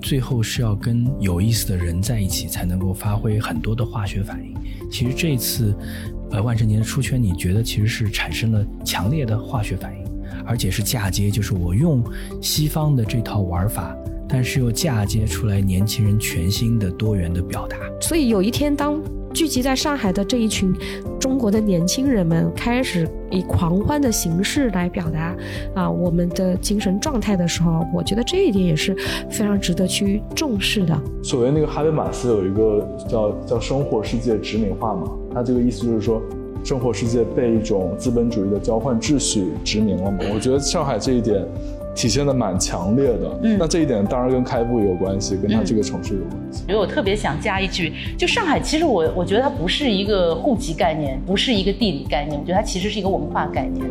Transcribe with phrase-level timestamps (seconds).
[0.00, 4.54] 最后是要跟有意思的人在一起，才能够发挥很多的化学反应。
[4.90, 5.74] 其实这次，
[6.30, 10.04] 呃，万圣节的出圈，你觉得其实是产生了强烈的化学反应，
[10.46, 12.02] 而且是嫁接，就是我用
[12.40, 13.96] 西方的这套玩法，
[14.28, 17.76] 但是又嫁接出来年轻人全新的多元的表达。
[18.00, 19.00] 所以有一天当。
[19.32, 20.74] 聚集在上海的这一群
[21.18, 25.36] 中国的年轻人们，开始以狂欢的形式来表达
[25.74, 28.94] 啊我们的精神状态的时候，我觉得这一点也是
[29.28, 30.96] 非常值得去重视的。
[31.24, 36.22] 所谓那个哈贝马斯有一个叫叫生活世界殖民化嘛，他这个意思就是说，
[36.62, 40.18] 生活世界被一种资本主义的交换秩序殖民了嘛。
[40.32, 41.44] 我觉得上海这一点。
[41.94, 46.64] 体现的蛮强烈的，嗯，那这一点当然跟开埠有关系，跟它这个城市有关系。
[46.68, 53.84] 因为我特别想加一句，就上海，其实我我觉得它不是一个户籍概念，不是一个地理概念，我觉得它其实是一个文化概念。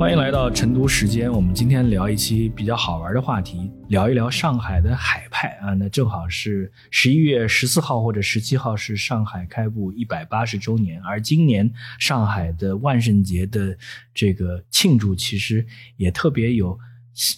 [0.00, 5.74] 欢迎来到成都时间，我们今天聊一期比较好玩的话题，聊一聊上海的海派啊。
[5.74, 13.76] 那正好是十一月十四号或者十七号是上海开埠一百八十周年，而今年上海的万圣节的
[14.14, 15.66] 这个庆祝，其实
[15.98, 16.78] 也特别有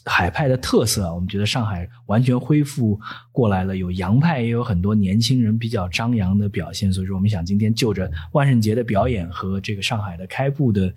[0.05, 1.13] 海派的特色。
[1.13, 2.97] 我们觉得上海完全恢复
[3.33, 6.93] 过来了，有洋派，也有很多年轻人比较张扬的表现。
[6.93, 10.95] 所以说，我们想今天就着万圣节的表演和这个上海的开埠的。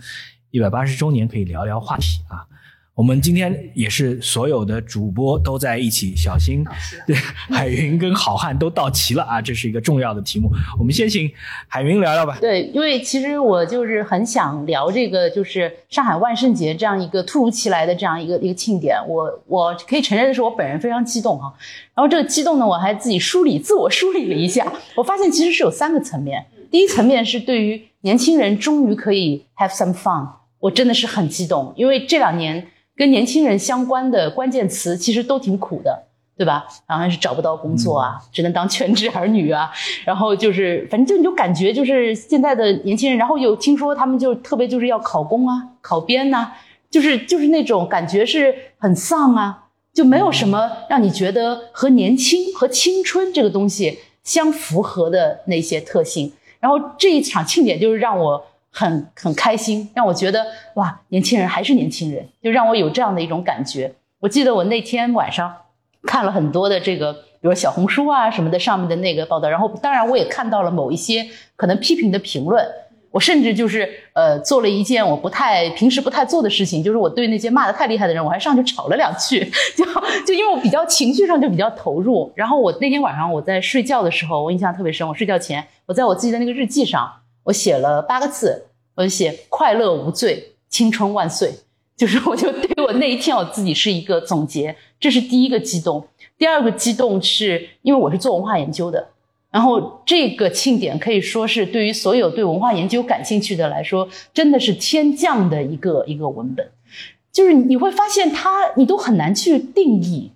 [0.56, 2.48] 一百八十周年可以聊聊话题啊！
[2.94, 6.64] 我们今天也是所有的主播都在一起，小新、
[7.06, 9.42] 对海云跟好汉都到齐了啊！
[9.42, 11.30] 这是一个重要的题目，我们先请
[11.68, 12.38] 海云聊聊吧。
[12.40, 18.96] 对，因为其实我就是很想聊这个，就是上海万圣节这样一个突如其来的这样一个一个庆典。
[19.06, 21.54] 我我可以承认的是，我本人非常激动哈。
[21.94, 26.46] 然后这个激动呢，我还自己梳理自我梳理了一下，我发现其实是有三个层面。
[26.72, 30.26] 第一层面是对于年轻人终于可以 have some fun。
[30.66, 32.66] 我真的是很激动，因为这两年
[32.96, 36.66] 跟年轻人相关的关键词其实都挺苦的，对吧？
[36.88, 39.72] 然后是找不到工作啊，只能当全职儿女啊，
[40.06, 46.54] 然后就是反正就你就感觉就是现在的年轻人，然后有听说他们就特别就是要考公啊、考编呐，
[46.90, 56.34] 就是就是那种感觉是很丧啊，就没有什么让你觉得和年轻和青春这个东西相符合的那些特性。
[56.60, 58.44] 然后这一场庆典就是让我。
[58.78, 63.90] 很很开心，让我觉得哇，年轻人还是年轻人，就让我有这样的一种感觉。
[64.20, 65.56] 我记得我那天晚上
[66.04, 71.26] 看了很多的这个，比如小红书啊什么的上面的那个报道，然后当然我也看到了某一些
[71.56, 72.66] 可能批评的评论。
[73.12, 79.40] 我甚至就是呃做了一件我不太平时不太做的事情，就是我对那些骂的太厉害的人，我还上去吵了两句，
[79.78, 79.86] 就
[80.28, 82.30] 就因为我比较情绪上就比较投入。
[82.36, 87.10] 然后我那天晚上我在睡觉的时候，我印象特别深，我睡觉前我在我自己的那个日记上。
[87.46, 91.54] 我写了八个字，我就写“快乐无罪，青春万岁”，
[91.96, 94.76] 就是我就对我那一天我自己是一个总结。
[95.00, 96.08] 这是第一个激动，
[96.38, 99.08] 第二个激动是因为我是做文化研究的，
[99.52, 106.70] 然后这个庆典可以说是对于所有对文化研究感兴趣的来说，真的是天降的一个一个文本，
[107.32, 110.32] 就是你会发现它你都很难去定义。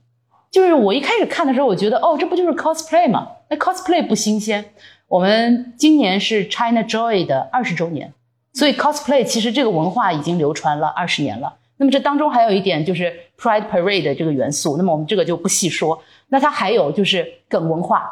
[0.51, 3.27] 就是我一开始看的时候，我觉得哦，这不就是 cosplay 吗？
[3.49, 4.73] 那 cosplay 不新鲜。
[5.09, 8.13] 我们今年是 China Joy 的二十周年，
[8.53, 11.55] 所以 cosplay 其实这个文化已经流传了二十年了。
[11.77, 15.99] 那么这当中还有一点就是 Pride Parade 的这个元素，那么我们这个就不细说。
[16.27, 18.07] 那它还有就是梗文化，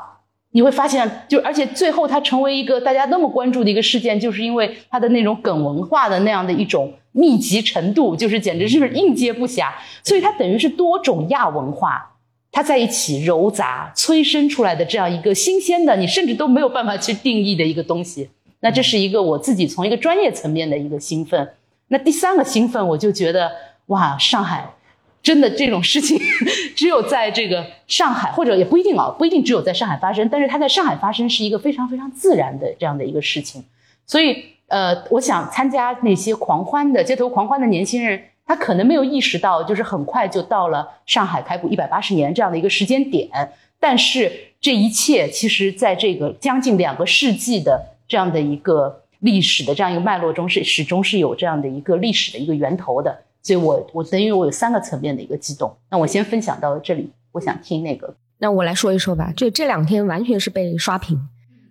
[0.49, 9.71] 你会发现，就而且最后它成为一个大家那么关注的一个事件，就是因为它的那种梗文化的那样的一种密集程度，就是简直是应接不暇。
[10.03, 12.15] 所以它等于是多种亚文化。
[12.57, 18.31] 它在一起揉杂催生出来的这样一个新鲜的，你甚至都没有办法去定义的一个东西。
[18.61, 21.47] 那这是一个我自己从一个专业层面的一个兴奋。
[21.89, 23.51] 那第三个兴奋，我就觉得
[23.85, 24.73] 哇，上海
[25.21, 26.19] 真的这种事情
[26.75, 30.27] 只有在这个上海，或者也不一定啊，不一定只有在上海发生。
[30.27, 33.63] 但是它在上海发生是一个非常非常自然的这样的一个事情。
[34.07, 38.19] 所以呃，我想参加那些狂欢的街头狂欢的年轻人。
[38.47, 43.29] 他可能没有意识到，就是很快就到了上海开埠一百八十年这样的一个时间点。
[43.79, 53.15] 但是这一切，其实在这个将近两个世纪的这样的一个历史的这样一个脉络中，是始终是有这样的一个历史的一个源头的。
[53.43, 55.75] 所以，我我等于我有三个层面的一个激动。
[55.91, 58.15] 那我先分享到这里，我想听那个。
[58.39, 59.31] 那我来说一说吧。
[59.35, 61.17] 这这两天完全是被刷屏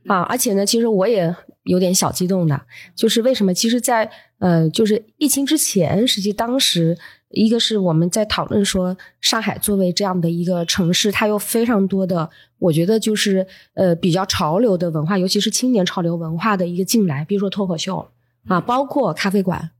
[0.06, 0.22] 啊！
[0.22, 1.34] 而且呢，其实我也
[1.66, 2.60] 有点小激动的，
[2.94, 3.52] 就是为什么？
[3.52, 4.08] 其实，在
[4.38, 6.96] 呃，就是疫情之前，实际当时
[7.30, 18.08] 一个是我们在讨论说，上海作为这样的一个城市，它有非常多的，我觉得就是呃比较潮流的文化，尤其是青年潮流文化的一个进来，比如说脱口秀
[18.46, 19.70] 啊，包括咖啡馆，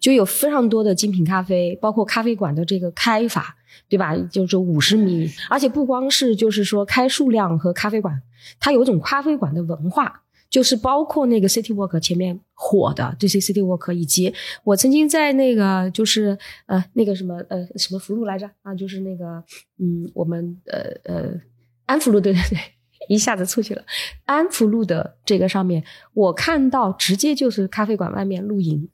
[0.00, 3.56] 就有非常多的精品咖啡，包括咖啡馆的这个开法，
[3.88, 4.16] 对吧？
[4.30, 8.22] 就是五十米，而且不光是就是说开数量和咖啡馆，
[8.58, 10.22] 它有一种咖啡馆的文化。
[10.54, 19.42] 就是包括那个 City Walk 前面火的这些 City Walk，以及我曾经在那个就是呃那个什么呃什么福路来着啊，就是那个
[19.80, 21.40] 嗯我们呃呃
[21.86, 22.58] 安福路对对 对，
[23.08, 23.82] 一下子出去了
[24.26, 28.88] 安福路的这个上面，我看到直接就是咖啡馆外面露营，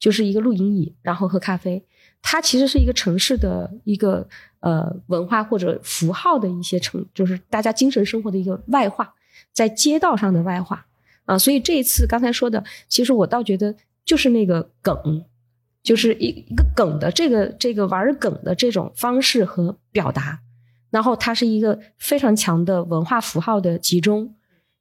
[0.00, 1.84] 就是一个露营椅，然后喝咖啡。
[2.22, 4.26] 它其实是一个城市的一个
[4.58, 9.14] 呃文化或者符号的一些城，就是大家精神生活的一个外化，
[9.52, 10.84] 在街道上的外化。
[11.24, 13.74] 啊，所以这一次刚才说的，其实我倒觉得
[14.04, 15.24] 就是那个梗，
[15.82, 20.40] 就是一一个梗的这个这个玩梗的这种方式和表达，
[20.90, 24.34] 然后它是一个非常强的文化符号的集中，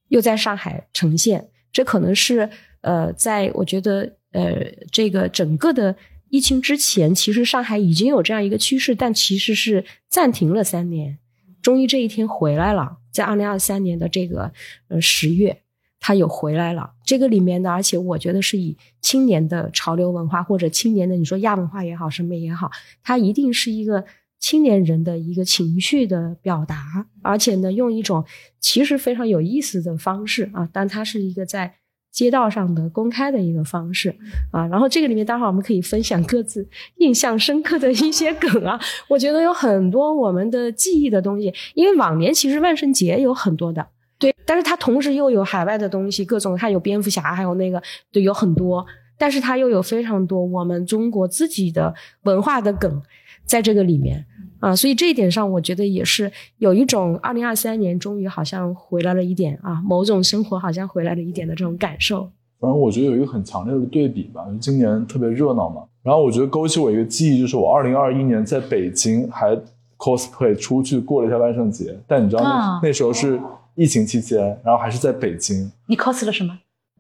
[0.09, 2.49] 又在上海呈现，这可能是
[2.81, 5.95] 呃，在我觉得呃这个整个的
[6.27, 11.19] 疫情之前，其实上海已经有这样一个趋势，但其实是暂停了三年，
[11.61, 14.51] 终于这一天回来了，在二零二三年的这个
[14.89, 15.61] 呃十月。
[16.05, 22.69] 他有回来了，这个里面呢，而且我觉得是以青年的潮流文化或者青年的，你说亚文化也好，什么也好，
[23.01, 24.03] 它一定是一个
[24.37, 28.25] 青年人的一个情绪的表达，而且呢，用一种
[28.59, 31.75] 其实非常有意思的方式啊，但它是一个在
[32.11, 34.13] 街道上的公开的一个方式
[34.51, 34.67] 啊。
[34.67, 36.67] 然后这个里面，待会儿我们可以分享各自
[36.97, 38.77] 印象深刻的一些梗啊。
[39.07, 43.87] 我觉得有很多我们的记忆的东西，因为往年其实万圣节有很多的。
[44.43, 47.81] 对，但是它同时又有海外的东西，各种它有蝙蝠侠，还有那个，
[48.11, 48.85] 对，有很多，
[49.17, 51.93] 但是它又有非常多我们中国自己的
[52.23, 53.01] 文化的梗
[53.45, 54.25] 在这个里面
[54.59, 62.29] 啊，所以这一点上，我觉得也是有一种二零二三年终于好像回来了一点啊，某种生活好像回来了一点的这种感受。
[62.59, 69.57] 反正我觉得有一个很强烈的对比吧，今年特别热闹嘛，然后我觉得勾起我一个记忆，就是我二零二一年在北京还
[69.97, 73.39] cosplay 出去过了一下万圣节，但你知道那那时候是。
[73.75, 75.71] 疫情期间，然后还是在北京。
[75.87, 76.57] 你 cos 了什么？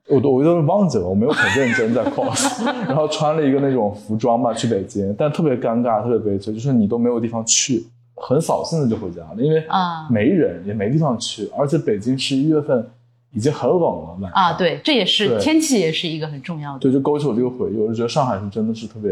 [0.09, 2.65] 我都我都忘记了，我没有很认真在 cos。
[2.87, 7.85] 然后穿了一个那种服装吧去北京，但特别尴尬，特别悲催，就是你都没有地方去，
[8.15, 12.85] 很扫兴的就回家了，因为啊没人也没地方去，而且北京十一月份
[13.31, 14.29] 已经很冷了嘛。
[14.33, 16.79] 啊，对，这也是天气也是一个很重要的。
[16.79, 19.11] 对，就勾起我这个回忆，我就觉得上海是真的是特别。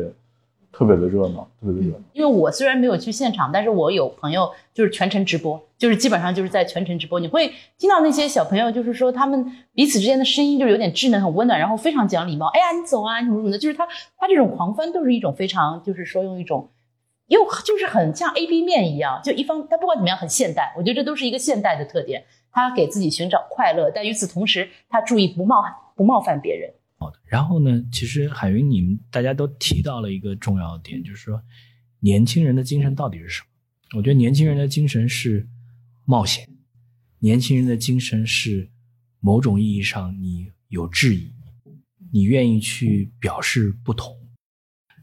[0.71, 2.00] 特别的热闹，特别的热闹。
[2.13, 7.19] 因为我虽然没有去现场，但是我有朋友就是全程直播，就是基本上就是在全程直播。
[7.19, 12.47] 你会听到那些小朋友，就是说他们彼此之间的声音就是有点稚嫩、很温暖，然后非常讲礼貌。
[12.53, 13.85] 哎呀，你走啊，什么什么的，就是他
[14.18, 16.69] 他这种狂欢都是一种非常，就是说用一种
[17.27, 22.24] 又就是很像 A B 面一样，就一方他不管怎么样很现代，我觉得这都是一个现代的特点。
[22.53, 25.63] 他给自己寻找快乐，但与此同时，他注意不冒
[25.95, 26.69] 不冒犯别人。
[27.24, 27.83] 然后呢？
[27.92, 31.42] 其实海云，你们大家都提到了一个重要点，就是说，
[32.00, 33.98] 年轻人的精神到底是什么？
[33.98, 35.48] 我觉得年轻人的精神是
[36.06, 36.48] 冒险，
[37.19, 38.69] 年轻人的精神是
[39.19, 41.31] 某种意义上你有质疑，
[42.12, 44.15] 你愿意去表示不同，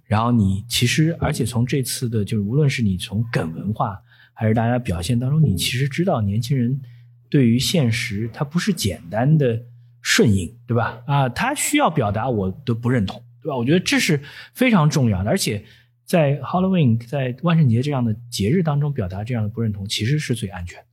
[0.04, 3.98] 然后你其实，而且从这次的，就是无论是你从梗文化
[4.34, 6.80] 还是大家表现当中，你其实知道年轻人
[7.30, 9.64] 对于现实，他不是简单的。
[10.00, 11.02] 顺应，对吧？
[11.06, 13.56] 啊，他需要表达我的不认同，对吧？
[13.56, 14.20] 我觉得这是
[14.54, 15.64] 非常重要的，而且
[16.04, 20.86] 在 Halloween，在万圣节这样的节日当中表达这样的不认同，其实是最安全的，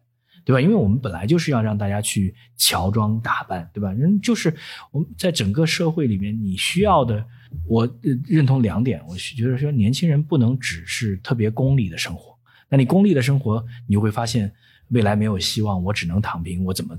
[0.43, 0.59] 对吧？
[0.59, 3.91] 因为我们本来就是要让大家去乔装打扮，对吧？
[3.93, 4.53] 人就是
[4.91, 7.25] 我们在整个社会里面，你需要的，
[7.67, 7.88] 我
[8.25, 14.51] 认同两点，我觉得说年轻人不能只是特别功利的生活，那你功利的生活，你就会发现
[14.89, 16.97] 未来没有希望，我只能躺平，我怎么？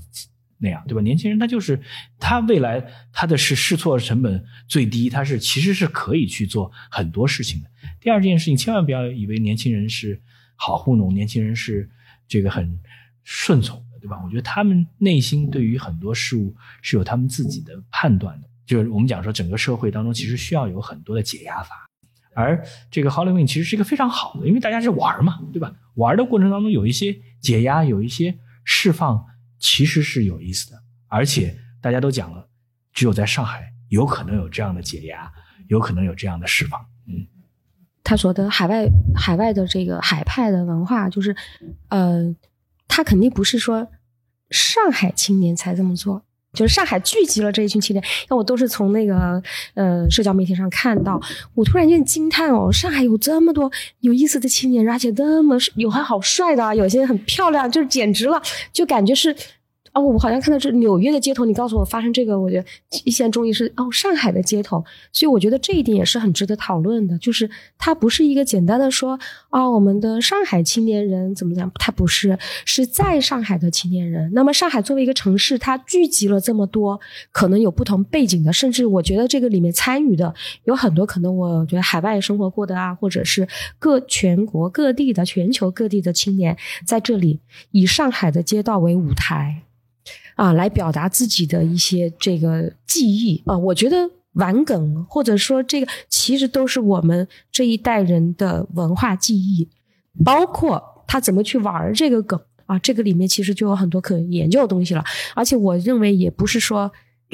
[0.58, 1.00] 那样对吧？
[1.02, 1.80] 年轻人他就是
[2.18, 2.82] 他未来
[3.12, 7.70] 他的是试错成本最低，他是其实是可以去做很多事情的。
[8.00, 10.20] 第二件事情，千万不要以为年轻人是
[10.54, 11.88] 好糊弄，年轻人是
[12.26, 12.78] 这个很
[13.22, 14.18] 顺从的，对吧？
[14.25, 18.48] 我觉得他们内心对于很多事物是有他们自己的判断的。
[18.64, 21.88] 就是我们讲说，整个社会当中其实需要有很多的解压法，
[22.34, 25.75] 而这个 Halloween 其实是一个非常好的，因为大家是玩嘛，对吧？
[25.94, 29.26] 玩的过程当中有一些解压，有一些释放。
[29.58, 32.48] 其实是有意思的，而且大家都讲了，
[32.92, 35.32] 只有在上海有可能有这样的解压，
[35.68, 36.84] 有可能有这样的释放。
[37.06, 37.26] 嗯，
[38.04, 41.34] 他说的海外海外的这个海派的文化，就是，
[41.88, 42.34] 呃，
[42.88, 43.88] 他肯定不是说
[44.50, 46.25] 上海青年才这么做，
[46.56, 48.02] 就是上海聚集了这一群青年。
[48.28, 49.40] 那我都是从那个
[49.75, 51.20] 呃社交媒体上看到，
[51.54, 53.70] 我突然间惊叹哦，上海有这么多
[54.00, 59.36] 有意思的青年，而且那么有还好帅的，有些很漂亮，就是简直了，就感觉是。
[59.96, 62.66] 哦，我好像看到是纽约的街头，你告诉我发生这个，我觉得
[63.10, 67.48] 现在终于是哦上海的街头，所以我觉得这一点也是很值得讨论的，就是
[67.78, 74.30] 它不是一个简单的说啊我们的上海青年人怎么样，它不是是在上海的青年人。
[74.34, 77.00] 那么上海作为一个城市，它聚集了这么多
[77.32, 80.34] 可能有不同背景的，甚至我觉得这个里面参与的
[80.64, 83.48] 有很多可能我觉得海外生活过的啊，或者是
[83.78, 89.62] 各全国各地的、全球各地的青年在这里以上海的街道为舞台。
[90.36, 93.96] 啊，来表达自己的一些这个记忆啊，我觉得
[94.34, 99.68] 玩梗或者说这个其实都是我们这一代人的文化记忆，
[100.22, 105.02] 包括他怎么去玩这个梗啊，这个里面其实就有很多可研究的东西了。
[105.34, 106.92] 而且我认为也不是说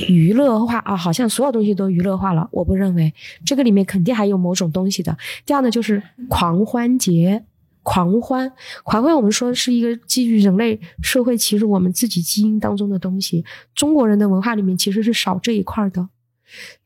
[0.08, 3.12] 娱乐化啊，好像所有东西都娱乐化了，我不认为
[3.44, 5.18] 这个里面肯定还有某种东西的。
[5.44, 7.44] 第二呢，就是狂欢节。
[7.82, 8.52] 狂欢，
[8.84, 13.44] 狂欢，我们说是一个基于人类社会，其实我们自己基因当中的东西。
[13.74, 16.08] 中国人的文化里面其实是少这一块的，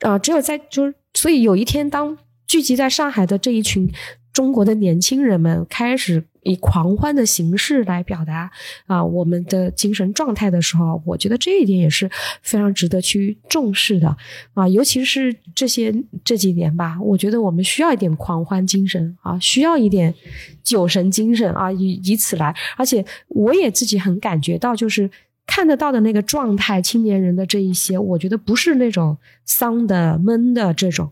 [0.00, 3.92] 啊，只有在就是，所以有一天当聚集在上海的这一群
[4.32, 6.24] 中国的年轻人们开始。
[6.46, 8.50] 以狂欢的形式来表达
[8.86, 12.08] 啊我们的精神状态的时候，我觉得这一点也是
[12.42, 14.16] 非常值得去重视的
[14.54, 15.92] 啊，尤其是这些
[16.24, 20.14] 这几年吧，我觉得我们需要一点狂欢精神啊，需要一点
[20.62, 25.10] 酒神精神啊，以以此来，而且我也自己很感觉到，就是
[25.46, 31.10] 看得到的那个状态，青年人的这一些，我觉得不是那种丧的闷的这种。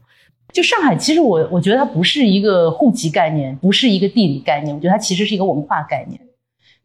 [0.55, 6.21] 就上海，其实我我觉得它不是一个户籍概念，不是一个地理概念，我觉得它其实是一个文化概念。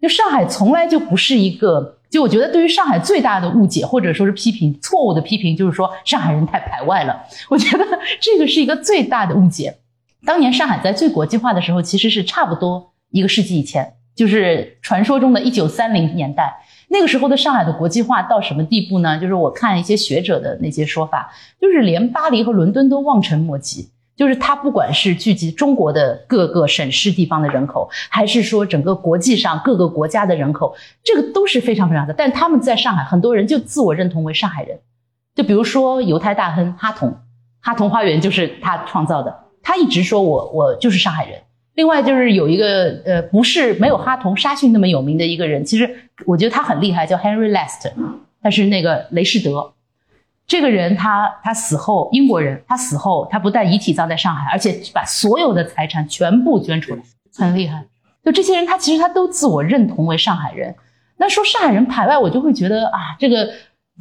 [0.02, 7.22] 就上海从来就不是一个，就我觉得对于上海最大的误解或者说是批评，错误的批评就是说上海人太排外了。
[7.48, 7.86] 我觉得
[8.20, 9.78] 这个是一个最大的误解。
[10.26, 16.62] 当年上海在最国际化的时候，其实是差不多一个世纪以前，就是传说中的一九三零年代。
[16.90, 19.18] 那个时候的上海的国际化到什么地步呢？
[19.18, 23.88] 就是我看一些学者的那些说法，就是连巴黎和伦敦都望尘莫及。
[24.18, 32.14] 就是它不管是聚集中国的各个省市地方的人口，还是说整个国际上各个国家的人口，这个都是非常非常的。
[32.14, 34.78] 但他们在上海，很多人就自我认同为上海人。
[35.34, 37.16] 就比如说犹太大亨哈同，
[37.62, 39.34] 哈同花园就是他创造的，
[39.64, 41.40] 他一直说我我就是上海人。
[41.80, 45.90] 另外就是有一个呃，不是没有哈同沙逊那么有名的一个人，其实
[46.26, 47.90] 我觉得他很厉害，叫 Henry Lest，
[48.44, 49.72] 他是那个雷士德。
[50.46, 57.02] 这个人他他死后英国人，他死后他不但遗体葬在上海，而且把所有的财产全部捐出来，
[57.38, 57.86] 很厉害。
[58.26, 60.76] 就这些人，他其实他都自我认同为上海人。
[61.16, 63.50] 那说上海人排外，我就会觉得啊，这个。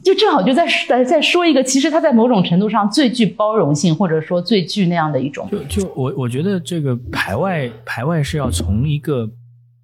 [0.04, 5.48] 就正好就在在在说一个，其实他在某种程度上最具包容性，或者说最具那样的一种。
[5.50, 9.28] 就就我我觉得这个排外排外是要从一个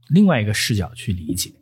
[0.08, 1.52] 另外一个视角去理解，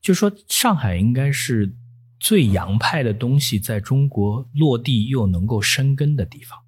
[0.00, 1.74] 就说上海应该是
[2.18, 6.58] 最洋派的东西在中国落地又能够生根的地方。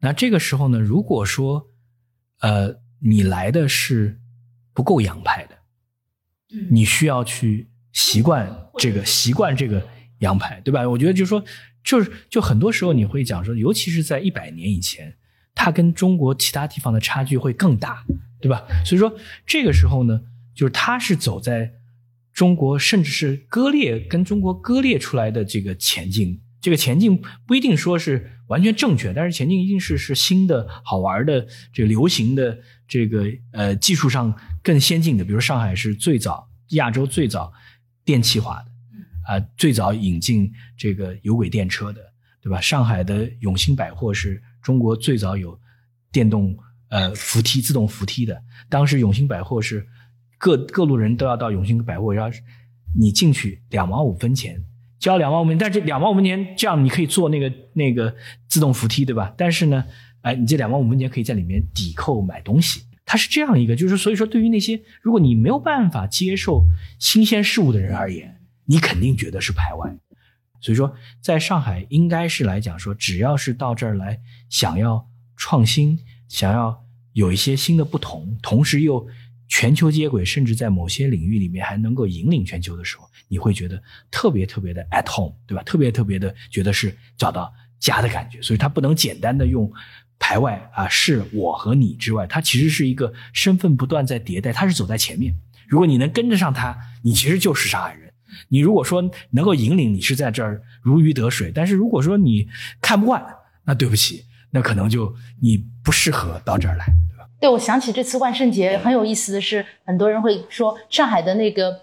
[0.00, 1.66] 那这个时候呢，如果说
[2.40, 4.20] 呃你来的是
[4.72, 5.56] 不够洋派的，
[6.70, 9.82] 你需要去习惯这个习惯这个。
[10.22, 10.88] 洋派，对吧？
[10.88, 11.44] 我觉得就是说，
[11.84, 15.14] 就是就很多时候你会讲说，尤其是在一百年以前，
[15.54, 18.04] 它跟中国其他地方的差距会更大，
[18.40, 18.62] 对吧？
[18.86, 19.14] 所以说
[19.46, 20.20] 这个时候呢，
[20.54, 21.72] 就是它是走在
[22.32, 35.24] 中国甚至是割裂跟中国割裂出来的这个前进，这个前进不一定说是完全正确，但是前进一定是是新的、好玩的、这个流行的、这个呃技术上更先进的。
[35.24, 37.52] 比如上海是最早亚洲最早
[38.04, 38.71] 电气化的。
[39.26, 42.00] 啊，最早引进这个有轨电车的，
[42.42, 42.60] 对吧？
[42.60, 45.58] 上海的永兴百货是中国最早有
[46.10, 46.56] 电动
[46.88, 48.42] 呃扶梯、自动扶梯的。
[48.68, 49.86] 当时永兴百货是
[50.38, 52.36] 各各路人都要到永兴百货，然后
[52.98, 54.60] 你进去两毛五分钱，
[54.98, 58.14] 交两毛五分，但这两毛五分钱这样你可以坐那个那个
[58.48, 59.32] 自动扶梯，对吧？
[59.38, 59.84] 但是呢，
[60.22, 62.82] 哎，你这两毛五分钱可以在里面抵扣买东西。
[63.04, 66.64] 它是这样一个，就是所以说，对于那些如果你没有办法接受
[66.98, 68.40] 新鲜事物的人而言。
[68.72, 69.94] 你肯定觉得是排外，
[70.58, 79.06] 所以说在上海应该是来讲说，只要是到这儿来想要创新，想要有一些新的不同，同时又
[79.46, 85.62] 全球接轨，甚至在某些领域里面还能够引领全球的时候，你会觉得特别特别的 at home，对吧？
[85.64, 88.40] 特别特别的觉得是找到家的感觉。
[88.40, 89.70] 所以它不能简单的用
[90.18, 95.34] 排外啊，是我和你之外，它其实是一个身份不断在迭代，它是走在前面。
[95.68, 98.11] 如果你能跟得上它，你其实就是上海人。
[98.48, 102.48] 你如果说能够引领，你是在这儿如鱼得水；但是如果说你
[102.80, 103.24] 看不惯，
[103.64, 107.28] 那对不起，那可能就你不适合到这儿来，对吧？
[107.40, 111.80] 对，我想起这次万圣节很有意思的是，很多人会说上海的那个，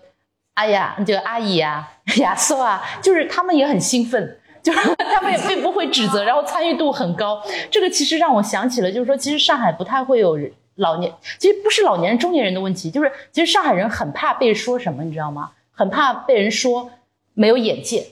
[0.54, 4.38] 哎呀，这个阿姨啊， 亚瑟啊，就是他们也很兴奋。
[4.62, 4.80] 就是
[5.16, 7.42] 他们也并不会指责，然后参与度很高。
[7.72, 10.38] 这个其实让我想起了，就是说，其实上海不太会有
[10.76, 15.52] 老年，其实不是老年人、中年人的问题，就是其实上海人很怕被说什么，你知道吗？
[15.80, 16.92] 很怕被人说
[17.36, 18.06] 没有眼界。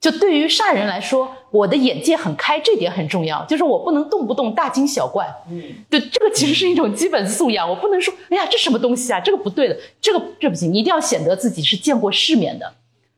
[0.00, 3.44] 就对于上海人来说，我的眼界很开，这点很重要。
[3.44, 5.32] 就是我不能动不动大惊小怪。
[5.48, 7.70] 嗯，对，这个其实是一种基本素养。
[7.70, 9.20] 我不能说，哎呀，这什么东西啊？
[9.20, 10.72] 这个不对的，这个这不行。
[10.72, 12.74] 你一定要显得自己是见过世面的。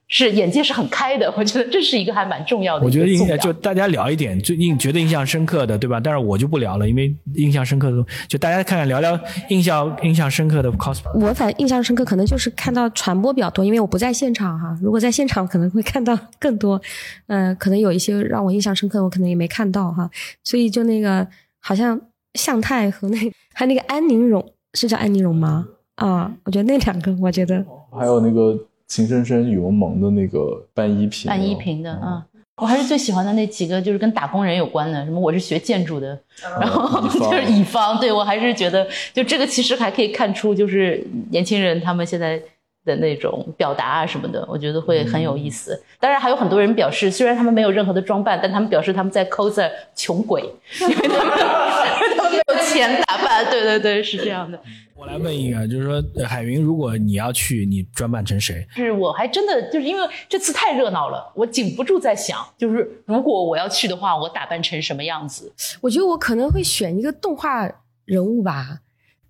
[0.09, 2.85] 是眼界是很开的， 我觉得这是一个还蛮重要的。
[2.85, 5.99] 我觉得印象就大家聊一点最近觉得印象深刻的，对吧？
[5.99, 11.19] 但是我就不聊了，因为印象深刻的就大家看看聊聊印象印象深刻的 cosplay。
[11.19, 14.79] 我反印象深刻可能就是看到传播比较多，因为我不在现场哈。
[14.81, 16.81] 如果在现场可能会看到更多，
[17.27, 20.09] 嗯，可能有一些让我印象深刻，我可能也没看到哈。
[20.45, 21.27] 所以就那个
[21.61, 22.01] 好像
[22.35, 23.19] 向太和那
[23.55, 25.67] 还有那个安宁荣是叫安宁荣吗？
[25.97, 28.57] 啊，我觉得那两个我觉得还有那个。
[28.89, 32.23] 情深深雨蒙蒙的那个半依萍，半依萍的，嗯，
[32.57, 36.19] 我还是最喜欢的那几个，就是跟打工人有关的，什么我是学建筑的，
[36.61, 42.41] 然后就是乙方，对我还是觉得，就这个其实还可以看出，就是年轻人他们现在
[42.85, 45.83] 的那种表达啊什么的，我觉得会很有意思。
[45.99, 50.41] 当然还有很多人表示，虽然他们没有任何的装扮，但他们表示他们在 cos 穷鬼，
[50.81, 52.06] 因为他们他们
[52.37, 54.61] 没有钱打扮，对对对，是这样的。
[54.95, 58.67] 我来问一个，就是说，海云，如果你要去，你装扮成谁？
[58.75, 65.53] 是我还真的就是因为这次太热闹了，我禁不住在想，就是如果我要去的话，我打扮成什么样子？
[65.83, 67.71] 我觉得我可能会选一个动画
[68.05, 68.81] 人物吧，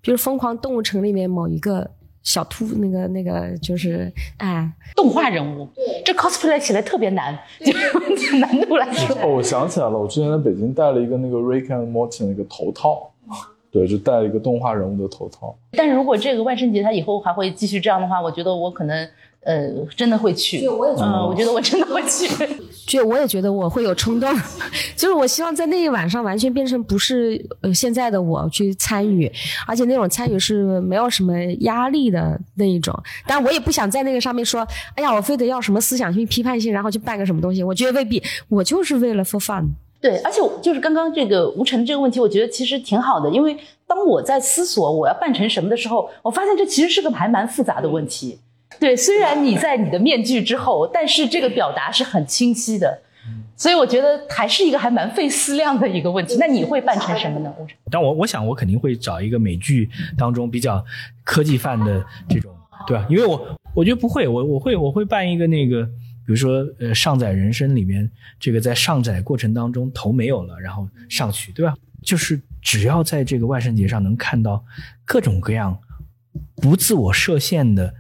[0.01, 1.91] 比如《疯狂动物城》里面某一个
[2.27, 5.69] 小兔，那个那个就是哎，动画人物。
[6.05, 9.17] 这 cosplay 起来特别难， 就难度来说。
[9.23, 13.13] 哦，我想起来了，我之前在北京戴了一个那个 Rick and Morty 那个头套。
[13.71, 15.55] 对，就戴了一个动画人物的头套。
[15.73, 19.09] 但是如果这个万圣节它以后还会继续这样的话，我觉得我可能
[19.47, 20.61] 呃真的会去。
[20.61, 22.29] 对，我也觉得，我觉得我真的会去。
[22.87, 24.33] 就我也觉得 我会有冲动，
[24.97, 29.31] 就是我希望在那一晚上完全变成不是呃现在的我去参与，
[29.67, 32.97] 而且那种参与是没有什么压力的那一种。
[33.27, 37.63] 但我也不想在那个上面说，哎呀，我非得要什么思想性、批判性，然后去办个什么东西。
[37.63, 39.67] 我觉得未必，我就是为了 for fun。
[40.01, 43.57] 对，而且就是刚刚这个吴晨这个问题，我觉得其实挺好的，因为
[43.87, 48.39] 当我在思索我要办成什么的时候，我发现这其实是个还蛮复杂的问题。
[48.79, 53.03] 对，虽然你在你的面具之后，但是这个表达是很清晰的，
[53.57, 56.37] 所以我觉得还是一个还蛮费思量的一个问题。
[56.39, 57.53] 那你会扮成什么呢？
[57.91, 60.85] 但我我想我肯定会找一个美剧当中比较
[61.25, 62.55] 科技范的这种，
[62.87, 63.07] 对吧？
[63.09, 65.89] 因为我我觉得不会，我我会我会扮一个那个。
[66.27, 68.11] 比如说，呃，上载人生里面，
[68.41, 71.73] 这个在上载过程当中头没有了，然后上去，对吧？
[72.03, 74.65] 就是只要在这个万圣节上能看到
[75.05, 75.79] 各种各样
[76.57, 77.95] 不自我设限的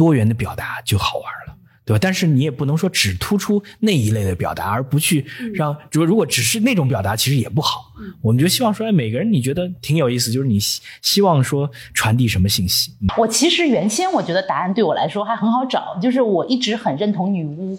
[0.00, 1.56] 多元的表达，就好玩了。
[1.82, 1.98] 对吧？
[2.00, 7.92] 但是你也不能说只突出那一类的表达，而不去让，如果如果只是那种表达，其实也不好。
[8.22, 12.92] 我们就希望说，哎，每个人你觉得挺有意思，就是你希希望说传递什么信息？
[13.18, 17.76] 我其实原先我觉得答案对我来说还很好找，就是我一直很认同女巫，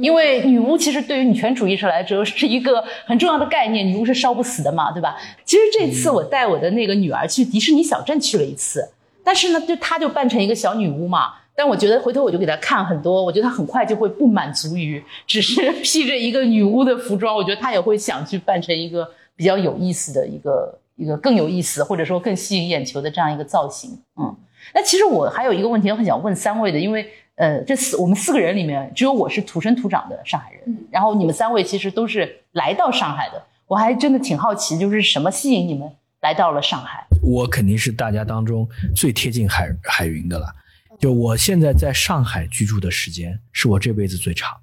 [0.00, 5.14] 因为女巫其实对于女权主义者来说是一个很重要的概念，女巫是烧不死的嘛，对吧？
[5.44, 8.88] 其实这次我带我的那个女儿去迪士尼小镇去了一次，
[9.22, 11.34] 但是呢，就她就扮成一个小女巫嘛。
[11.54, 23.90] 但我觉得回头我就给他看很多，我觉得他很快就会不满足于只是 披着一个女巫的服装，我觉得他也会想去扮成一个比较有意思的一个一个更有意思或者说更吸引眼球的这样一个造型。
[24.16, 24.34] 嗯，
[24.74, 37.06] 那其实我还有一个问题我很想问三位的，因为呃，这四我们四个人里面只有我是土生土长的上海人，然后你们三位其实都是来到上海的，我还真的挺好奇，就是什么吸引你们来到了上海？
[37.22, 40.46] 我肯定是大家当中最贴近海海云的了。
[41.02, 44.56] 就我现在在上海居住的时间是我这辈子最长，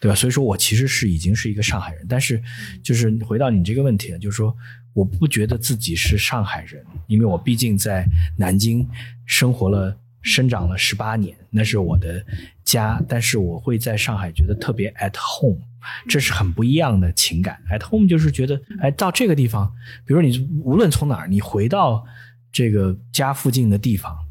[0.00, 0.14] 对吧？
[0.16, 2.42] 所以说我其实是已经是一个上海人，但是
[2.82, 4.52] 就是回到你这个问题，就是说
[4.92, 8.04] 我不觉得自己是上海人，因为我毕竟在
[8.36, 8.84] 南京
[9.24, 12.26] 生活了、生长了十八年，那是我的
[12.64, 13.00] 家。
[13.08, 15.60] 但是我会在上海觉得特别 at home，
[16.08, 17.62] 这是很不一样的情感。
[17.70, 19.72] at home 就是觉得，哎，到这个地方，
[20.04, 22.04] 比如你无论从哪儿，你回到
[22.50, 24.23] 这个家附近的地方。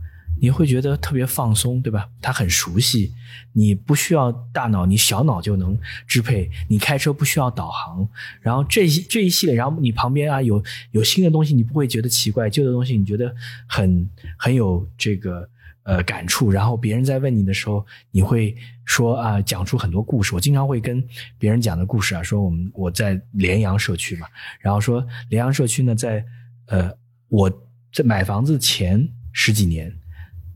[0.44, 2.10] 你会觉得特别放松，对吧？
[2.22, 3.14] 它很熟悉，
[3.54, 6.50] 你不需要大脑，你小脑就能支配。
[6.68, 8.06] 你开车不需要导航，
[8.42, 13.34] 然后这一这一系列，然后你旁边啊有有新的东西，你不会觉得奇怪；旧的东西你觉得
[13.70, 14.06] 很
[14.38, 15.48] 很有这个
[15.84, 16.52] 呃感触。
[16.52, 18.54] 然后别人在问你的时候，你会
[18.84, 20.36] 说啊，讲出很多故事。
[20.36, 21.02] 我经常会跟
[21.40, 24.28] 别人讲的故事啊，说我们我在联阳社区嘛，
[24.60, 26.26] 然后说联阳社区呢，在
[26.66, 26.92] 呃
[27.30, 27.50] 我
[27.94, 29.90] 在买房子前十几年。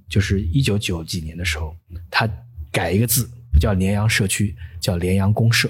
[0.10, 1.76] 就是一九九几年的时候，
[2.10, 2.30] 他
[2.72, 5.70] 改一个字，不叫联阳社区，叫联阳公社，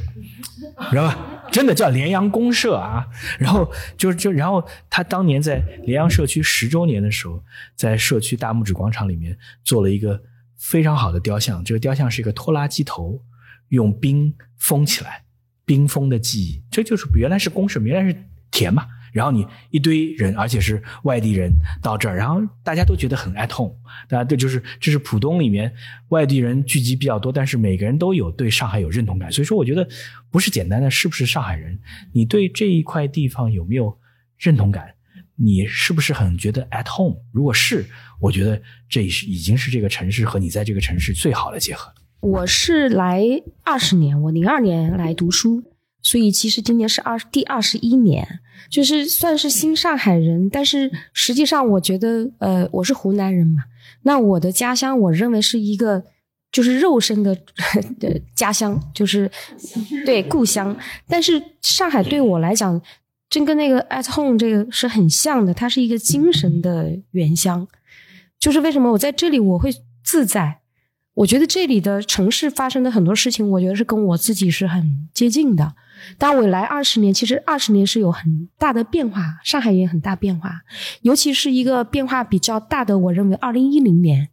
[0.89, 1.43] 知道吧？
[1.51, 3.07] 真的叫联阳公社啊。
[3.39, 7.43] 然后就就然后他当年在联阳社区十周年的时候，
[7.75, 10.21] 在社区大拇指广场里面做了一个
[10.57, 13.21] 非常好的雕像，这个雕像是一个拖拉机头，
[13.69, 15.23] 用冰封起来，
[15.65, 18.85] 冰封的记忆，这就是原来是公社，原来是田嘛。
[19.11, 23.75] 然后你一堆人，而且是外地人到这儿，然后大家都觉得很 at home，
[24.07, 25.73] 大家这就是这是浦东里面
[26.09, 29.87] 外地人聚集比较多，但是每个人都有对上海有认同感，所以说我觉得
[30.29, 31.79] 不是简单的是不是上海人，
[32.13, 33.97] 你对这一块地方有没有
[34.37, 34.93] 认同感？
[35.39, 37.15] 你是不是很觉得 at home？
[37.31, 37.85] 如果是，
[38.19, 41.93] 我觉得这是已经是这个城市和你在这个城市最好的结合。
[42.21, 43.23] 我是来
[43.63, 45.63] 二十年，我零二年来读书，
[46.01, 48.39] 所以其实今年是二第二十一年。
[48.69, 53.63] 就是算是新上海人，但是实际上我觉得，呃，我是湖南人嘛。
[54.01, 56.03] 那我的家乡，我认为是一个
[56.51, 57.33] 就是肉身的
[57.97, 59.31] 的 家乡，就是
[60.05, 60.75] 对故乡。
[61.07, 62.81] 但是上海对我来讲，
[63.29, 67.65] 真跟那个 at home 这个是很像的，它是一个精神的原乡。
[68.37, 70.59] 就是为什么我在这里我会自在？
[71.13, 75.73] 我觉得这里的城市发生的很多事情，我觉得是跟我自己是很接近的。
[76.17, 80.61] 但我来二十年，其实二十年是有很大的变化，上海也很大变化，
[81.01, 84.29] 尤其是一个变化比较大的，我认为二零一零年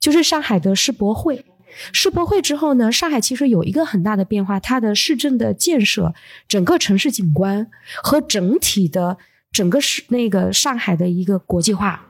[0.00, 1.44] 就是上海的世博会。
[1.92, 6.14] 世博会之后呢，上海其实有一个很大的变化，它的市政的建设、
[6.48, 7.68] 整个城市景观
[8.02, 9.18] 和整体的
[9.52, 12.07] 整个是那个上海的一个国际化。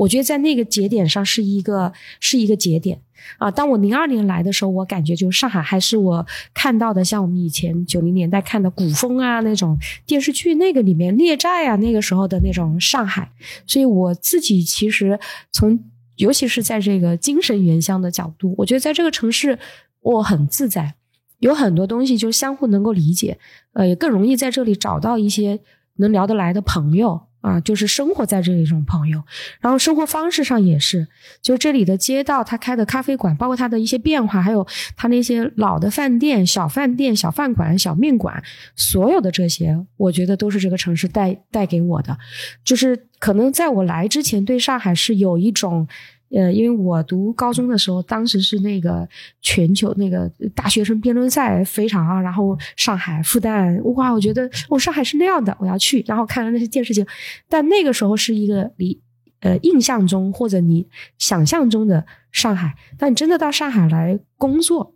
[0.00, 3.02] 我觉得在那个节点上是一个是一个节点
[3.36, 3.50] 啊！
[3.50, 13.30] 当我零二年来的时候，我感觉就是上海还是我看到的，像我们以前九零年代看的古风啊那种电视剧那个里面列寨啊那个时候的那种上海。
[13.66, 15.20] 所以我自己其实
[15.52, 15.78] 从
[16.16, 19.58] 尤其是在这个精神原乡的角度，我觉得在这个城市
[20.00, 20.94] 我很自在，
[21.40, 23.38] 有很多东西就相互能够理解，
[23.74, 25.60] 呃，也更容易在这里找到一些
[25.96, 27.20] 能聊得来的朋友。
[27.40, 29.22] 啊，就是生活在这里这种朋友，
[29.60, 31.08] 然后生活方式上也是，
[31.40, 38.42] 就这里的街道，他开的咖啡馆，包括他的一些变化，还有他那些老的饭店、小饭店、小饭馆、小面馆，
[38.76, 42.18] 所有的这些，我觉得都是这个城市带带给我的。
[42.64, 45.88] 就是可能在我来之前，对上海是有一种。
[46.32, 49.08] 呃，因为我读高中的时候，当时是那个
[49.42, 57.04] 全球那个大学生辩论赛非常啊，然后上海复旦，哇，我觉得我上海是那样的，我要去，然后看了那些电视剧，
[57.48, 58.96] 但那个时候是一个你
[59.40, 60.86] 呃印象中或者你
[61.18, 64.94] 想象中的上海，但真的到上海来工作，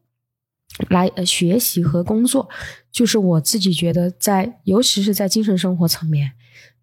[0.88, 2.48] 来呃学习和工作，
[2.92, 6.30] 就是我自己觉得在，尤其是在精神生活层面，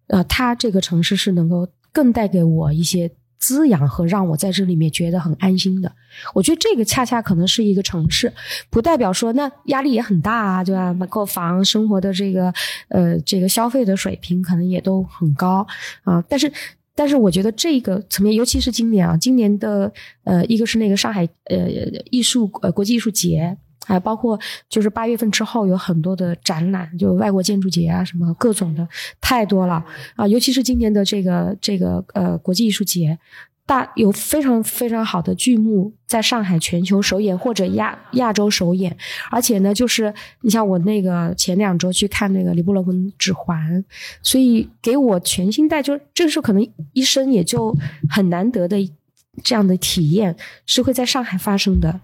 [0.08, 3.10] 呃，它这个城市是能够更带给我一些。
[3.42, 5.90] 滋养和让我在这里面觉得很安心的，
[6.32, 8.32] 我觉得这个恰恰可能是一个城市，
[8.70, 10.94] 不代表说那压力也很大啊，对吧？
[11.10, 12.54] 购房生活的这个
[12.88, 15.66] 呃这个消费的水平可能也都很高
[16.04, 16.50] 啊，但是
[16.94, 21.68] 但是我觉得这个层面，尤其是今年啊，今年的呃一个是那个上海呃
[22.12, 23.58] 艺术呃国际艺术节。
[23.86, 28.86] 还包括就是八月份之后有很多的展览，就外国建筑节啊，什么各种的
[29.20, 30.26] 太多了啊！
[30.26, 33.18] 尤其是今年的这个这个呃国际艺术节，
[33.66, 38.96] 大有非常非常好的剧目在上海全球首演或者亚亚洲首演，
[39.30, 43.84] 而且呢，就是你像我那个前两周去看那个李布伦根指环，
[44.22, 47.76] 所以给我全新带，就这个时候可能一生也就
[48.08, 48.76] 很难得的。
[49.42, 52.00] 这样的体验是会在上海发生的，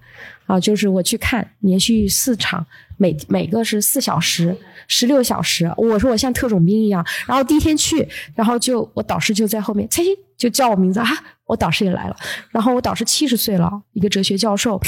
[0.47, 5.71] 啊，就是我去看连续四场，每每个是四小时、十六小时。
[5.77, 10.05] 我说我像特种兵一样，然后第一天去，然后就我导师就在后面，嘿，
[10.37, 11.07] 就叫我名字啊，
[11.45, 12.17] 我导师也来了。
[12.51, 14.81] 然后我导师七十岁了，一个哲学教授，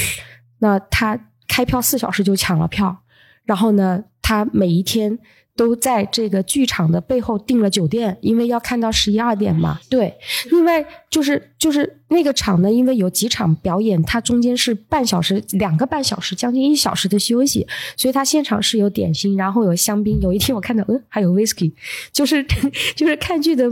[0.59, 3.03] 那他开票四小时就抢了票，
[3.45, 5.19] 然后呢，他每一天。
[5.55, 9.79] 都在这个剧场的背后订了酒店，因为要看到十一二点嘛。
[9.89, 10.17] 对，
[10.49, 20.19] 另外就是就是那个场呢，因为有几场表演，它中间是半小时、两个半小时、将近一小时的休息，所以它现场是有点心，然后有香槟。
[20.21, 21.73] 有一天我看到，嗯，还有 whisky，
[22.11, 22.43] 就是
[22.95, 23.69] 就是看剧的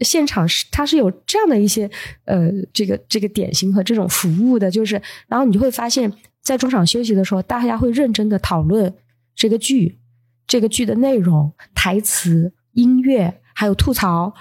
[0.00, 1.90] 现场是它是有这样的一些
[2.26, 8.94] 呃这个这个点心和这种服务的，就是然后你就会发现，在中场休息的时候，大家会认真的讨论
[9.34, 9.98] 这个剧。
[10.46, 14.32] 这个剧的内容、台词、音乐，还有吐槽，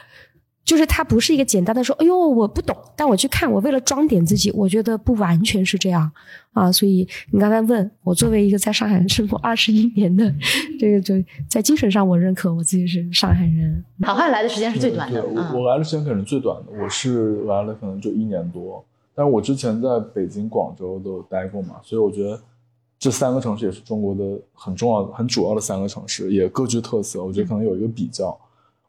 [0.66, 6.12] 就是它不是一个简单的说“哎呦，我不懂”，但我去看，我为了装点自己，我觉得不完全是这样
[6.52, 6.72] 啊。
[6.72, 10.34] 所以你刚才问我，作为一个在上海生活二十一年的，
[10.80, 11.16] 这个就
[11.50, 13.84] 在精神上，我认可我自己是上海人。
[14.04, 18.84] 好汉来的时间是最短的，我我来的时间可能是最短的，我是来了可能就一年多，
[19.16, 22.40] 但是我之前在北京、广州都待过嘛，所以我觉得。
[23.04, 27.22] 这三个城市也是中国的很重要、很主要的三个城市，也各具特色。
[27.22, 28.34] 我觉得可能有一个比较。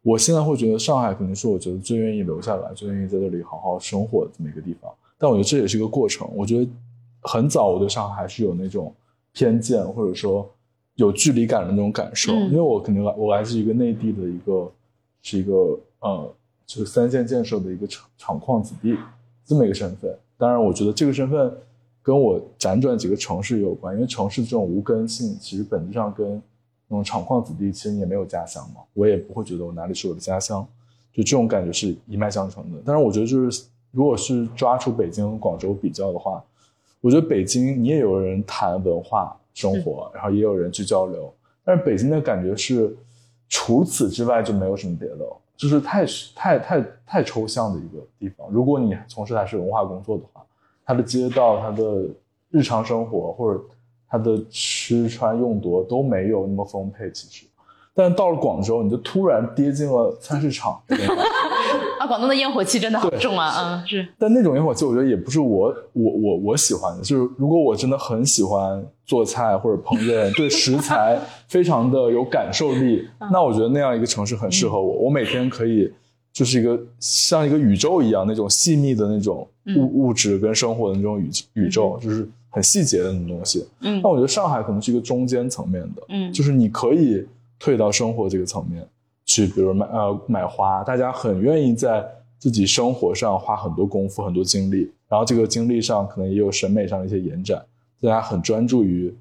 [0.03, 4.89] 我现在会觉得上海肯定是我觉得最愿意留下来、最愿意在这里好好生活的这么一个地方。
[5.19, 6.31] 但我觉得这也是一个过程。
[6.33, 6.71] 我觉得
[7.23, 8.95] 很早我对上海还是有那种
[9.33, 10.49] 偏见，或者说
[10.95, 14.71] 有距离感的那种感受，嗯因为我肯定来我来自一个内地的一个
[15.23, 16.33] 是一个呃，
[16.65, 18.97] 就是三线建设的一个厂厂矿子弟
[19.45, 20.17] 这么一个身份。
[20.39, 21.53] 当然，我觉得这个身份
[22.05, 26.35] 跟我辗转几个城市有关，因为城市这种无根性，其实本质上跟
[26.87, 30.65] 那种厂矿子弟其实你也没有家乡嘛，我也不会觉得我哪里是我的家乡，
[31.15, 32.79] 就这种感觉是一脉相承的。
[32.85, 36.45] 但是我觉得就是如果是抓出北京和广州比较的话，
[37.01, 41.33] 我觉得北京你也有人谈文化生活，然后也有人去交流，
[41.65, 42.95] 但是北京的感觉是
[43.49, 48.47] 除此之外就没有什么别的了，就是太太太太抽象的一个地方。
[48.51, 50.45] 如果你从事还是文化工作的话，
[50.85, 52.05] 它的街道、它的
[52.51, 53.61] 日常生活或者
[54.09, 57.47] 它的吃穿用度都没有那么丰沛，其实。
[57.97, 60.83] 但到了广州，你就突然跌进了菜市场，
[62.01, 67.03] 啊，广东的烟火气真的好重啊，嗯，是，但那种烟火气，我觉得也不是我我我我喜欢的。
[67.05, 71.17] 就是如果我真的很喜欢做菜或者烹饪，对食材
[71.47, 75.05] 非常的有感受力，那我觉得那样一个城市很适合我。
[75.05, 75.89] 我每天可以
[76.35, 83.65] 就是一个像一个宇宙一样那种细密的那种物物质跟生活的那种宇宇宙，就是很细节的那种东西。
[83.81, 84.03] 嗯。
[84.03, 86.33] 那我觉得上海可能是一个中间层面的，嗯。
[86.33, 87.25] 就是你可以
[87.59, 88.85] 退到生活这个层面
[89.25, 92.05] 去，比如买呃买花，大家很愿意在
[92.37, 97.65] 自己生活上花很多功夫、很多精力，然后这个精力上可能也有审美上的一些延展，
[98.03, 99.15] 大家很专注于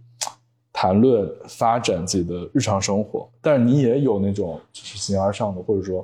[0.73, 6.04] 谈论发展自己的日常生活，但是你也有那种就是形而上的或者说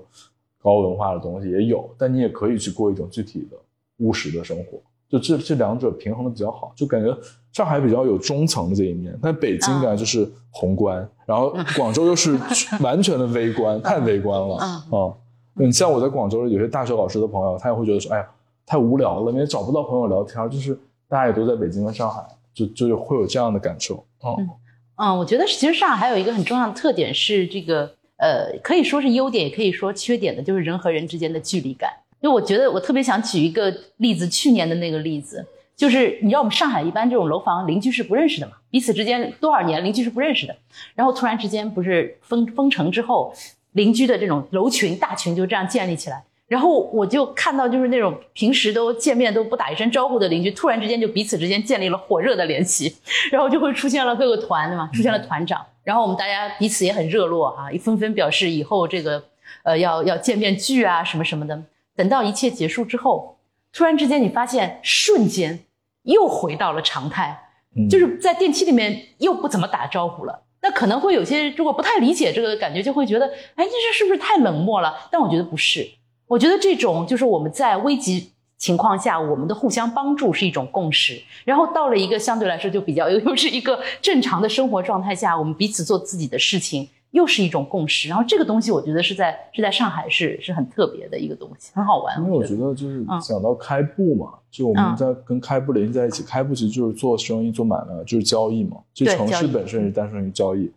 [0.62, 3.58] 高文化的东西也有，但你也可以去过一种具体的
[3.98, 7.16] 务实的生活，就这这两者平衡的比较好，就感觉
[7.52, 12.38] 上海比较有中层的这一面，但北京感觉就是宏观，然后广州又是
[12.82, 14.58] 完全的微观， 太微观了。
[14.92, 15.14] 嗯啊。
[15.56, 18.30] 你像我在广州有些大学老师的朋友，他也会觉得说，哎呀，
[18.66, 24.06] 太无聊了，因为找不到朋友聊天，就是大家也都在北京和上海，就就会有这样的感受。
[24.24, 24.50] 嗯。
[24.96, 31.90] 嗯，我觉得其实上海还有一个很重要的特点是这个，呃，可以说是优点，也可以说缺点的，就是人和人之间的距离感。
[32.20, 40.54] 因为我觉得我特别想举一个例子，去年的那个例子，就是你知道我们上海一般这种楼房邻居是不认识的嘛，彼此之间多少年邻居是不认识的，
[40.96, 43.34] 然后突然之间不是封封城之后，
[43.72, 46.22] 邻居的这种楼群大群就这样建立起来。
[46.50, 52.94] 然后我就看到，就是那种平时都见面都不打一声招呼的邻居，突然之间就彼此之间建立了火热的联系，
[53.32, 54.90] 然后就会出现了各个团，对吗？
[54.92, 59.24] 出现了团长，然后我们大家彼此也很热络哈、纷纷表示以后这个
[59.64, 61.62] 呃要要见面聚啊什么什么的。
[61.96, 63.38] 等到一切结束之后，
[63.72, 65.60] 突然之间你发现瞬间
[66.02, 67.40] 又回到了常态，
[67.78, 70.42] 嗯就是在电梯里面又不怎么打招呼了。
[70.62, 75.08] 那可能会有些如果不太理解这个感觉，就会觉得，哎，这是不是太冷漠了？
[75.12, 75.88] 但我觉得不是，
[76.30, 81.20] 我觉得这种就是我们在危急情况下，我们的互相帮助是一种共识。
[81.44, 88.08] 然后到了一个相对来说就比较又 又是一个正常的生活状态下，我们彼此做自己的事情，又是一种共识。
[88.08, 92.16] 然后这个东西，我觉得是在是在上海是是很特别的一个东西，很好玩。
[92.20, 98.78] 因为我我觉得，就是嗯讲到开埠嘛，就我们在跟开埠联系在一起，开埠其实就是做生意、做买卖，就是交易嘛。
[98.94, 100.70] 就城市本身是诞生于交易。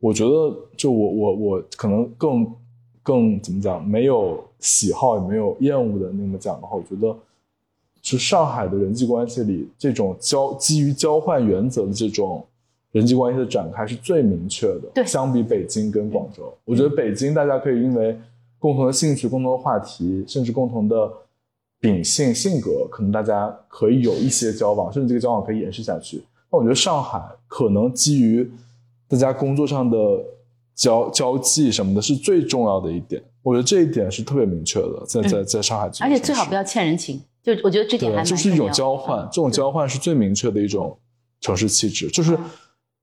[0.00, 2.46] 我觉得，就我我我可能更
[3.02, 7.16] 更怎么讲，没有喜好也没有厌恶的那么讲的话，我觉得，
[8.02, 12.44] 就上海的人际关系里，这种交基于交换原则的这种
[12.92, 14.88] 人际关系的展开是最明确的。
[14.94, 18.18] 对相比北京跟广州，我觉得北京大家可以因为
[18.58, 21.10] 共同的兴趣、共同的话题，甚至共同的
[21.80, 26.22] 秉性、性格，可能大家可以有一些交往，甚至这个交往可以延续下去。
[26.50, 28.50] 那我觉得上海可能基于
[29.06, 29.96] 大家工作上的
[30.74, 33.22] 交交际什么的，是最重要的一点。
[33.48, 40.94] 我觉得这一点是特别明确的，在在在上海这个而且最好不要欠人情，就我觉得这点还对，蛮就是一种交换，嗯这种交换是最明确的一种
[41.40, 42.10] 城市气质。
[42.10, 42.36] 就是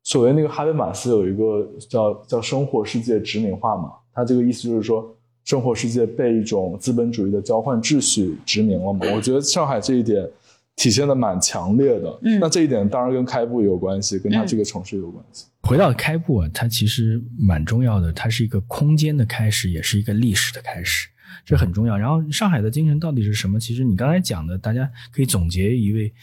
[0.03, 5.03] 所谓那个哈贝马斯有一个叫叫生活世界殖民化嘛，他这个意思就是说，
[5.45, 9.08] 生活世界被一种资本主义的交换秩序殖民了嘛。
[9.15, 10.29] 我觉得上海这一点
[10.76, 12.20] 体现的蛮强烈的。
[12.24, 15.46] 嗯那这一点当然跟开埠有关系，跟它嗯这个城市有关系。
[15.62, 21.08] 回到开埠啊，它其实蛮重要的，它是一个空间的开始，也是一个历史的开始，
[21.44, 21.98] 这很重要。
[21.98, 23.60] 然后上海的精神到底是什么？
[23.60, 26.14] 其实你刚才讲的，大家可以总结一位，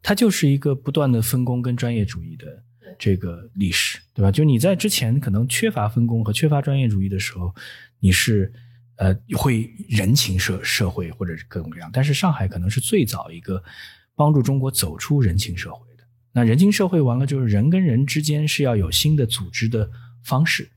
[0.00, 2.62] 它就是一个不断的分工跟专业主义的
[2.96, 4.30] 这个历史，对吧？
[4.30, 7.52] 就你在之前可能缺乏分工和缺乏专业主义的时候，
[7.98, 8.52] 你是
[8.96, 13.62] 呃会人情社社会或者是各种各样，但是上海可能是最早一个
[14.14, 16.04] 帮助中国走出人情社会的。
[16.32, 19.88] 那人情社会完了，就是人跟人之间是要有新的组织的
[20.22, 20.68] 方式。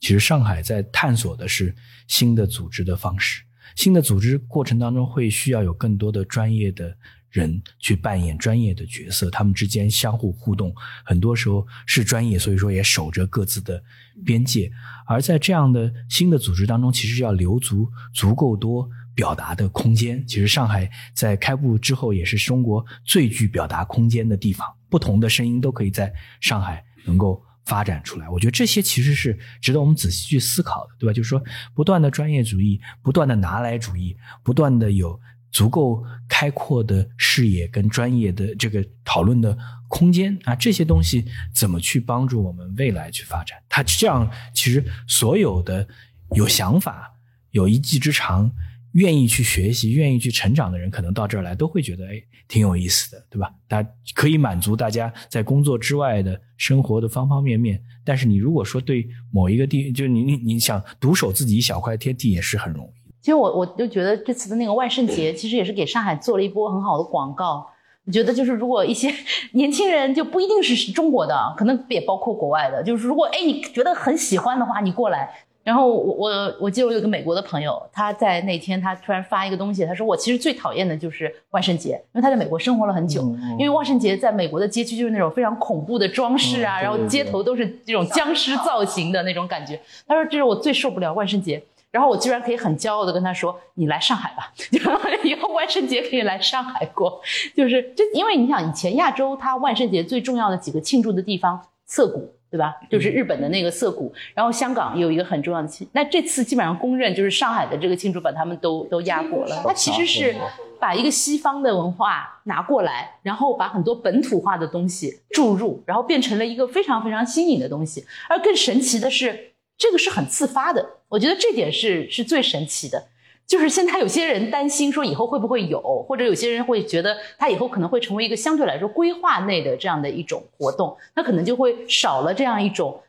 [0.00, 1.74] 其实上海在探索的是
[2.08, 3.42] 新的组织的方式，
[3.76, 6.96] 新的组织过程当中会需要有更多的专业的
[7.30, 13.82] 人去扮演专业的角色，他们之间相互互动，很多时候是专业，所以说也守着各自的
[14.24, 14.70] 边界。
[15.06, 18.88] 而在这样的新的组织当中，其实要留足足够多。
[19.12, 28.26] 表达的空间，其实上海在开埠之后也是中国最具表达空间的地方，不同的声音都可以在上海能够发展出来。
[28.30, 31.12] 我觉得这些其实是值得我们仔细去思考的，对吧？
[31.12, 31.42] 就是说，
[31.74, 39.56] 不断的专业主义，不断的拿来主义，不断的有足够开阔的视野跟专业的这个讨论的
[39.88, 43.58] 空间啊，这些东西怎么去帮助我们未来去发展？
[43.68, 45.86] 它这样，其实所有的
[46.34, 47.12] 有想法、
[47.50, 48.50] 有一技之长。
[48.94, 53.48] 愿意去学习、愿意去成长的人，可能到这儿来都会觉得，哎，挺有意思的，对吧？
[53.68, 57.80] 它可以满足大家在工作之外的生活的方方面面。
[58.04, 62.99] 但是你如果说对某一个地，就是你你你想独守自己一小块天地，也是很容易。
[63.20, 67.66] 其实我我就觉得这次的那个万圣节，其实也是给上海做了一波很好的广告。
[68.06, 69.12] 我觉得就是如果一些
[69.52, 75.30] 年轻人就不一定是中国的，可能也包括国外的，就是如果哎你觉得很喜欢的话，你过来。
[75.62, 83.20] 然后我我我记得我有个美国的朋友，他在那天他突然发一个东西，他说我其实最讨厌的就是万圣节，因为他在美国生活了很久，
[83.58, 89.78] 因为万圣节在美国的街区就是那种非常恐怖的装饰啊，然后街头都是这种僵尸造型的那种感觉。
[90.08, 91.62] 他说这是我最受不了万圣节。
[91.90, 94.52] 然后我居然可以很骄傲的跟他说，你来上海吧，
[95.24, 97.20] 以后万圣节可以来上海过。
[97.56, 102.34] 就是这，因为你想以前亚洲它万圣节最重要的几个庆祝的地方，涩谷。
[102.50, 102.74] 对吧？
[102.90, 109.62] 就是日本的那个涩谷，然后香港有一个很重要的庆，那这次基本上公认就是上海的这个庆祝把他们都都压过了。
[109.64, 110.34] 它其实是
[110.80, 118.04] 把一个西方的文化拿过来，然后把很多本土化的东西注入，然后变成了一个非常非常新颖的东西。
[118.28, 119.49] 而更神奇的是，
[119.80, 123.02] 这个是很自发的，我觉得这点是是最神奇的。
[123.46, 133.00] 就是现在有些人担心说以后会不会有，或者有些人会觉得他以后可能会成为一个相对来说规划内的这样的一种活动，那可能就会少了这样一种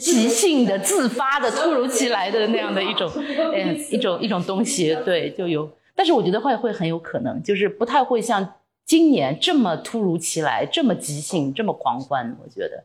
[0.00, 3.12] 即兴的、自发的、突如其来的那样的一种，
[3.54, 4.96] 嗯，一种一种东西。
[5.04, 8.54] 对，就有，但是我觉得会会很有可能，就是不太会像
[8.86, 12.36] 今年这么突如其来、这么即兴、这么狂欢。
[12.42, 12.82] 我觉得，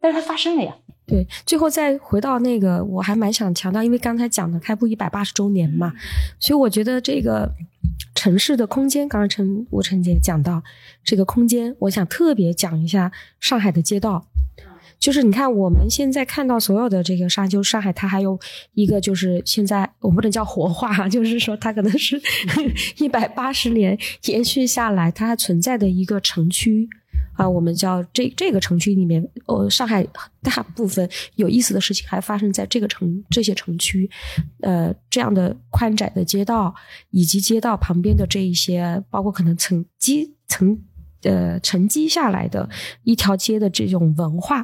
[0.00, 0.74] 但是它发生了呀。
[1.06, 5.90] 对，最后再回到那个，我还蛮想强调，因为刚才讲的开埠一百八十周年嘛，
[6.38, 7.50] 所以我觉得这个
[8.14, 10.62] 城市的空间，刚刚陈吴晨姐讲到
[11.02, 14.26] 这个空间，我想特别讲一下上海的街道，
[14.98, 18.38] 就是你看我们现在看到所有的这个沙丘，上海它还有
[18.74, 22.20] 一个就是现在我不能叫活化，就是说它可能是
[23.00, 26.86] 一百八十年延续下来，它还存在的一个城区。
[27.38, 30.04] 啊，我们叫这这个城区里面，呃，上海
[30.42, 34.10] 大部分有意思的事情还发生在这个城这些城区，
[34.60, 36.74] 呃，这样的宽窄的街道
[37.10, 40.76] 以及街道旁边的这一些，包括可能层积层
[41.22, 42.68] 呃沉积下来的
[43.04, 44.60] 一条街的这种文化，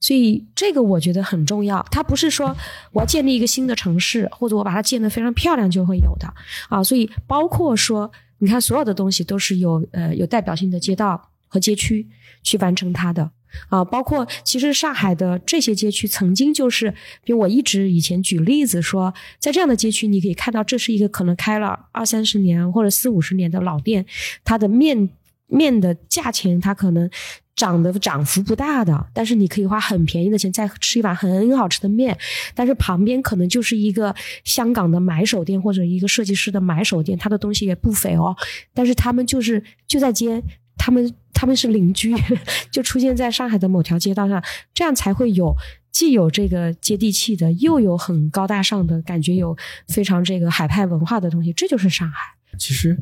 [0.00, 1.86] 所以这个我觉得很重要。
[1.88, 2.52] 它不是说
[2.90, 6.26] 我要建立一个新的城市，或者我把它建得非常漂亮就会有的
[6.68, 6.82] 啊。
[6.82, 11.30] 所以包括说，你看所有的东西都是有呃有代表性的街道。
[11.48, 12.06] 和街区
[12.42, 13.30] 去完成它的
[13.70, 16.90] 啊，包括其实上海的这些街区曾经就是，
[17.24, 24.04] 比如我一直以前举例子说，在这样的街区，你可以看到这是一个可能开了二三十年或者四五十年的老店，
[24.44, 25.08] 它的面
[25.46, 27.08] 面的价钱它可能
[27.56, 32.16] 涨的涨幅不大的，但是你可以花很便宜的钱再吃一碗很好吃的面，
[32.54, 38.36] 但是旁边可能就是一个香港的买手店或者一个设计师的买手店，它的东西也不菲哦，
[38.74, 40.42] 但是他们就是就在街。
[40.80, 42.12] 他们他们是邻居，
[42.72, 44.42] 就出现在上海的某条街道上，
[44.74, 45.54] 这样才会有
[45.92, 52.34] 既有这个接地气的，又有很高大上的感觉，有非常这个海派文化的东西，这就是上海。
[52.58, 52.96] 其实，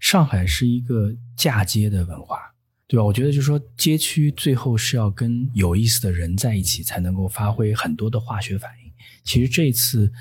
[0.00, 2.38] 上海是一个嫁接的文化，
[2.88, 3.04] 对吧？
[3.04, 8.90] 我觉得就是说，街区最后是要跟有意思的人在一起，才能够发挥很多的化学反应。
[9.22, 10.12] 其实这次，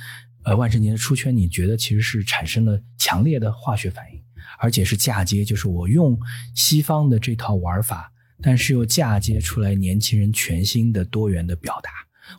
[0.43, 4.16] 呃，万圣节的出圈，你觉得其实是产生了强烈的化学反应。
[4.59, 6.17] 而且是嫁接，就是我用
[6.53, 11.89] 西方的这套玩法，但是又嫁接出来年轻人全新的多元的表达。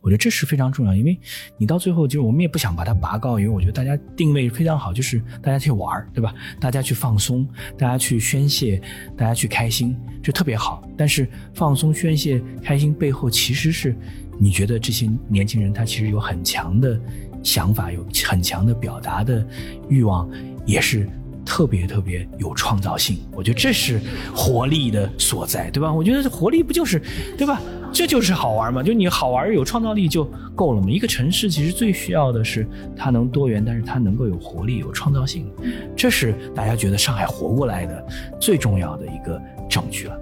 [0.02, 1.18] 我觉得这是非常重要，因为
[1.56, 6.34] 你到最后就是我们也不想把它拔高，因为我觉得大家定位非常好，就是大家去玩，对吧？
[6.60, 7.48] 大家去放松，
[7.78, 8.78] 大家去宣泄，
[9.16, 10.86] 大家去开心，就特别好。
[10.94, 13.96] 但是放松、宣泄、开心背后，其实是
[14.38, 17.00] 你觉得这些年轻人他其实有很强的
[17.42, 19.42] 想法，有很强的表达的
[19.88, 20.30] 欲望，
[20.66, 21.08] 也是。
[21.48, 23.16] 特别特别有创造性。
[23.32, 23.98] 我觉得这是
[24.34, 25.90] 活力的所在，对吧？
[25.90, 27.00] 我觉得活力不就是，
[27.38, 27.58] 对吧？
[27.90, 30.22] 这就是好玩嘛，就你好玩有创造力就
[30.54, 30.90] 够了嘛。
[30.90, 35.50] 一个城市其实最需要的是它能多元，但是它能够有活力、有创造性，
[35.96, 38.06] 这是大家觉得上海活过来的
[38.38, 39.40] 最重要的一个
[39.70, 40.20] 证据了。